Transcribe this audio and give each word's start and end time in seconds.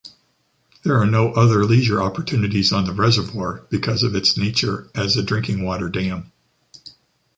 There 0.81 0.97
are 0.97 1.05
no 1.05 1.31
other 1.33 1.63
leisure 1.63 2.01
opportunities 2.01 2.73
on 2.73 2.85
the 2.85 2.91
reservoir 2.91 3.67
because 3.69 4.01
of 4.01 4.15
its 4.15 4.35
nature 4.35 4.89
as 4.95 5.15
a 5.15 5.21
drinking 5.21 5.63
water 5.63 5.89
dam. 5.89 6.31